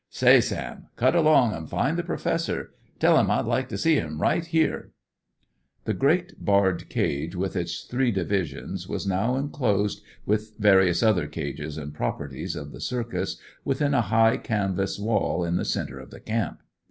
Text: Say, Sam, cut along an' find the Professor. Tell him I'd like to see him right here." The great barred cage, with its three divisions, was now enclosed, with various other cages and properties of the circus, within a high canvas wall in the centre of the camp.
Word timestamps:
Say, 0.09 0.41
Sam, 0.41 0.87
cut 0.95 1.13
along 1.15 1.53
an' 1.53 1.67
find 1.67 1.95
the 1.95 2.01
Professor. 2.03 2.71
Tell 2.97 3.19
him 3.19 3.29
I'd 3.29 3.45
like 3.45 3.69
to 3.69 3.77
see 3.77 3.93
him 3.97 4.19
right 4.19 4.43
here." 4.43 4.89
The 5.85 5.93
great 5.93 6.43
barred 6.43 6.89
cage, 6.89 7.35
with 7.35 7.55
its 7.55 7.83
three 7.83 8.09
divisions, 8.11 8.87
was 8.87 9.05
now 9.05 9.35
enclosed, 9.35 10.01
with 10.25 10.57
various 10.57 11.03
other 11.03 11.27
cages 11.27 11.77
and 11.77 11.93
properties 11.93 12.55
of 12.55 12.71
the 12.71 12.81
circus, 12.81 13.37
within 13.63 13.93
a 13.93 14.01
high 14.01 14.37
canvas 14.37 14.97
wall 14.97 15.45
in 15.45 15.57
the 15.57 15.65
centre 15.65 15.99
of 15.99 16.09
the 16.09 16.19
camp. 16.19 16.63